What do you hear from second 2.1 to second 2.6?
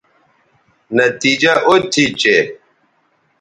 چہء